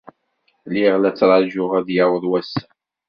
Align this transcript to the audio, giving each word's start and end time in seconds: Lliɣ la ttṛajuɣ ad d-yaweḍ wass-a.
Lliɣ 0.69 0.95
la 0.97 1.11
ttṛajuɣ 1.11 1.71
ad 1.79 1.83
d-yaweḍ 1.87 2.23
wass-a. 2.31 2.65